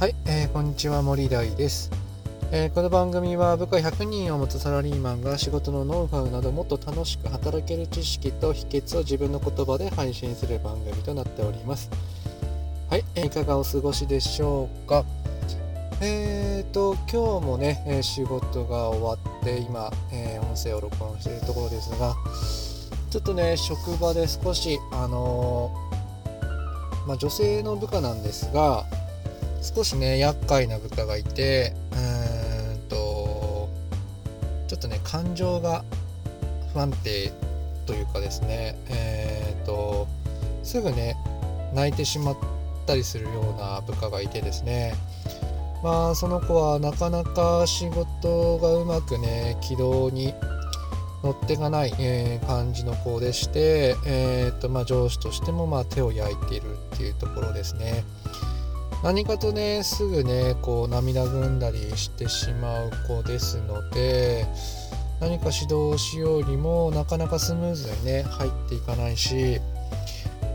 [0.00, 1.90] はい、えー、こんにちは森大です、
[2.52, 11.90] えー、この番組は部下100人を持つサラリーマンが仕事のノウハウなどもっと楽しく働ける知識と秘訣を自分の言葉で配信する番組となっております。
[12.88, 15.04] はい、えー、いかがお過ごしでしょうか？
[16.00, 22.14] えーと今日もね、え仕事が終わって今、え音声を録音しているところですが
[23.10, 25.70] ちょっとね職場で少しあの
[27.06, 28.86] まあ、女性の部下なんですが
[29.62, 33.68] 少しね厄介な部下がいてうーんと
[34.68, 35.84] ちょっとね感情が
[36.72, 37.32] 不安定
[37.86, 40.06] というかですねえー、と
[40.62, 41.16] すぐね
[41.74, 42.36] 泣いてしまっ
[42.86, 44.94] たりするような部下がいてですね
[45.82, 50.34] まあその子はなかなか仕事がうまくね軌道に
[51.22, 58.04] 乗ってがない、えー、感じの子でして、えーとまあ、上司としてもまあ手を焼いているっていうところですね。
[59.02, 64.46] 何かとねすぐねこう涙ぐんだりしてしまう子ですので
[65.20, 69.60] 何か指導しようにもなかなかスムーズにね入っていかないし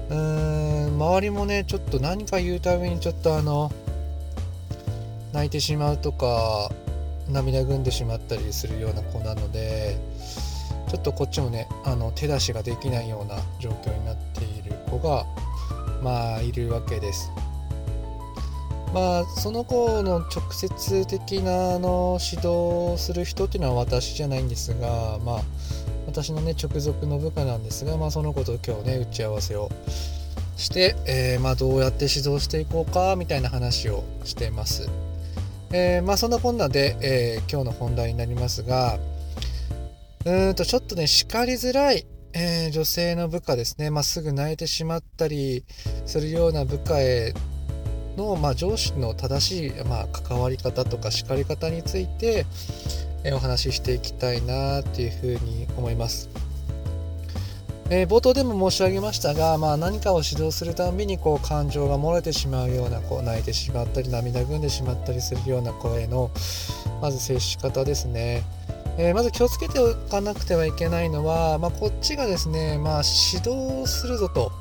[0.09, 3.72] うーん周りもねちょっと何か言うたびにちょっとあの
[5.34, 6.72] 泣いてしまうとか
[7.30, 9.97] 涙ぐんでしまったりするような子なので
[10.89, 15.25] ちょっとこっちもねあの手出しができないような状況になっている子が
[16.03, 17.31] まあいるわけです。
[18.95, 25.41] まあその子の直接的なあの指導をする人っていうのは私じゃないんですがまあ
[26.07, 29.69] 私のね直属の部下なんですが、まあ、その子と今日ね打ち合わせを
[30.55, 34.89] して、えー、まあ、どうやって指導していこうかみたいな話をしてます。
[35.73, 38.97] えー、まあそんなこんなで、えー、今日の本題になりますが
[40.23, 45.66] うんとちょっとね叱りづらいえ、女性の部下ですね、まあ、すぐ泣いてしまったり
[46.05, 47.33] するような部下へ
[48.17, 52.45] の、まあ、上司の正しい、まあ、関わり方とか叱り方について、
[53.23, 56.29] えお話ししていきたいなっていうふうに思います。
[57.90, 66.31] えー、冒頭でも申し上げましたが、まあ、何かを指導するたびにこう感情が漏れてしまうようなこう泣いてしまったり涙ぐんでしまったりするような声の
[67.00, 68.44] まず接し方ですね。
[68.97, 73.03] えー、まず気をつけておかなくてはいけないのは、まあ、こっちがですね、まあ、
[73.34, 74.51] 指導するぞと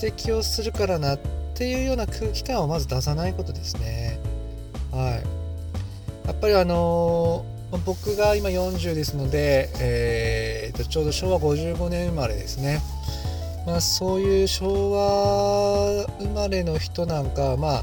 [0.00, 1.18] 指摘をするからなっ
[1.54, 4.18] っていうような空気感をまず出さないことですね。
[4.90, 5.22] は
[6.24, 6.26] い。
[6.26, 12.80] やっぱりあのー、僕が今40ですので、えー、とちょうど昭和55年生まれですね。
[13.66, 17.82] まあ、そういう昭和生まれの人なんか、まあ、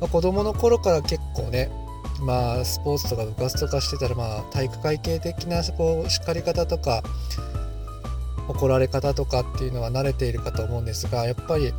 [0.00, 1.70] まあ、子供の頃から結構ね、
[2.20, 7.02] まあ、スポーツとか部活とかしてたら、まあ、体育会系的なこう叱り方とか
[8.48, 11.72] 怒られ方とかっていうのは慣れているかと思うんですがやっぱり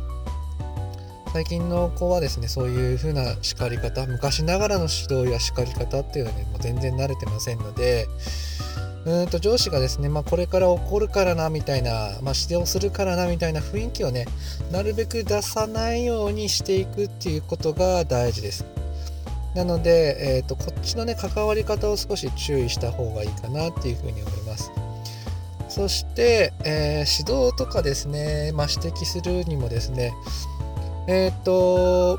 [1.36, 8.06] 最近の子はですねそういう風な叱り方昔ながらの指導や叱り方っていうのはねもう全然慣れてませんので
[9.04, 11.90] うんと上司がですね、まあ、これから怒るからなみたいな、
[12.22, 14.24] まあ、指導するからなみたいな雰囲気をね
[14.72, 18.64] なるべく出さないようにしていくっていうことが大事です。
[19.54, 24.72] なので、えーと、こっちのね関わり方を少し注意した方がいいかなっていうふうに思います。
[25.68, 30.14] そして、えー、指導とかですね、まあ、指摘するにもですね
[31.08, 32.18] えっ、と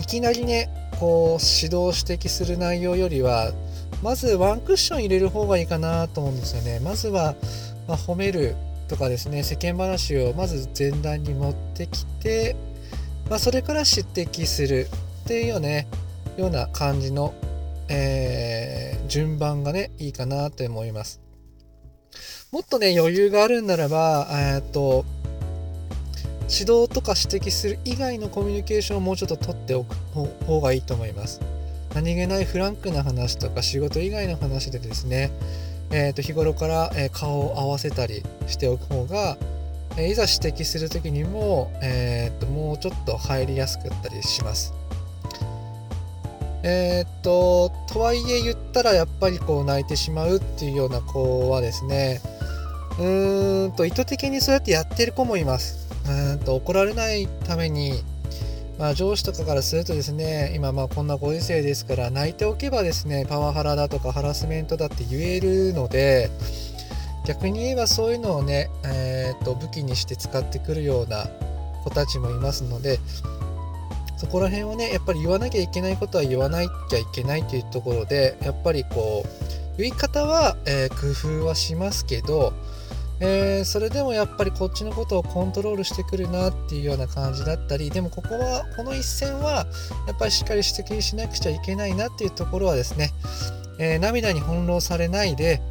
[0.00, 0.68] いきなりね
[0.98, 3.52] こう指導指摘する内容よりは
[4.02, 6.80] まずワンクッション入れる方がいいかなと思うんですよね。
[6.80, 7.34] まずは、
[7.86, 8.56] まあ、褒める
[8.88, 12.56] とかですね世間話をまず前段に持ってきて、
[13.30, 14.88] まあ、それから指摘する
[15.24, 15.86] っていうよね
[16.36, 17.32] ような感じの、
[17.88, 21.20] えー、順番がねいいかなと思います。
[22.50, 25.04] もっとね余裕があるんならばえっと
[26.52, 29.96] 指導とか指摘する以外のコミュニケーションをもうちょっと取っておく
[30.44, 31.40] 方がいいと思います。
[31.94, 35.30] 何気ないフランクな話とか仕事以外の話でですね、
[35.90, 39.36] えー、と日頃から、え顔を合わせたりしておく方が、
[39.96, 44.74] えいざ指摘する時にも、えー、ともうちょっと入りやすかったりします。
[46.64, 52.20] えー、っととはいえ言ったらやっぱりこう泣いてしまうっていうような子はですね
[53.00, 55.81] うーんと意図的にそうやってやってる子もいます。
[56.08, 58.02] うんと怒られないために、
[58.78, 66.30] まあ、上司とかからするとですね今まあこんなご時世ですから泣いておけばですねパワハラだとかハラスメントだって言えるので
[67.26, 71.26] 逆に言えばそういうのをね、えー、と武器にして使ってくるような
[71.84, 72.98] 子たちもいますので
[74.16, 82.52] そこら辺はねやっぱり言わなきゃいけないことは言わなきゃいけないというところでやっぱりこう言い方は、えー、工夫はしますけど
[83.24, 89.64] えー、それでもやっぱりこっちのことをコントロールしてくるなっていうような感じだったりでもここはこの一戦は
[90.08, 93.12] やっぱりしっかり指摘しなくちゃいけないなっていうところはですね、
[93.78, 95.62] えー、涙に翻弄されないで、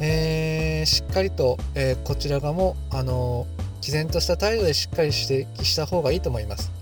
[0.00, 3.46] えー、しっかりと、えこちら側もあの
[3.82, 6.79] 毅然とした態度でしっかり指摘した方がいいと思います。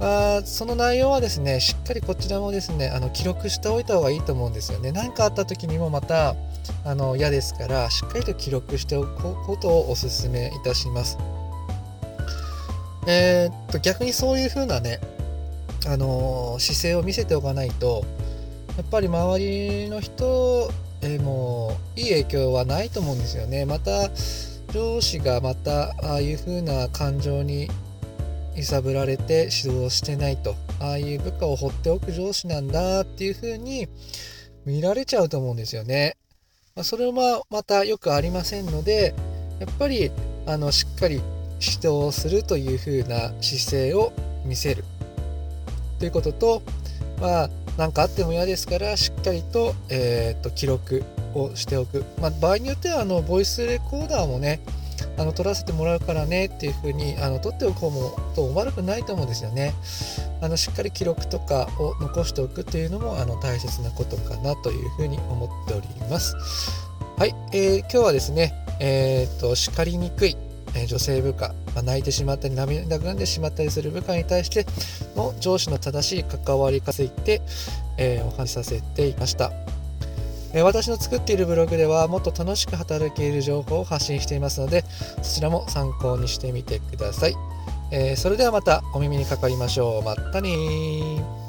[0.00, 4.92] あその内容はですね、しっかりこちらもですね、あの記録しておいた方がいいと思うんですよね。
[4.92, 6.34] 何かあった時にもまた
[6.84, 11.18] あの嫌ですから、しっかりと記録しておくことをお勧めいたします。
[13.06, 15.00] えー、っと、逆にそういう風なね、
[15.86, 18.02] あの姿勢を見せておかないと、
[18.78, 20.70] やっぱり周りの人
[21.02, 23.66] へもいい影響はないと思うんですよね。
[23.66, 24.08] また、
[24.72, 27.68] 上司がまたああいう風な感情に
[28.60, 30.54] 揺さぶられて指導してないと。
[30.80, 33.88] ああいう部下を放っておく上司なんだっていう風に
[34.66, 36.16] 見られちゃうと思うんですよね。
[36.76, 39.14] まあ、それはまたよくありませんので
[39.58, 40.10] やっぱり
[40.46, 41.20] あのしっかり
[41.60, 44.12] 指導するという風な姿勢を
[44.44, 44.84] 見せる。
[45.98, 46.62] ということと
[47.20, 51.02] まあ何かあっても嫌ですからしっかりと,、えー、と記録
[51.34, 54.60] をしておく、まあ、場合によってはあのボイスレコーダーもね
[55.20, 59.74] あの撮らせてもらうからねっていう風にあの撮っておく方もと悪くないと思うんですよね。
[60.40, 66.34] あのしっかり記録とかを残しておくっていうのもあの大切なことかなという風に思っております。
[67.18, 70.38] はい、えー、今日はですね、えー、っと叱りにくい
[70.88, 74.64] 女性部下、まあ、泣いてしまったり涙ぐんでしまったりする部下に対して
[75.16, 77.42] の上司の正しい関わりについて、
[77.98, 79.52] えー、お話しさせていました。
[80.54, 84.84] 私の作っているブログではもっと楽しく働ける情報を発信していますので
[85.22, 87.34] そちらも参考にしてみてください。
[87.92, 90.02] えー、それではまたお耳にかかりましょう。
[90.02, 91.39] まったね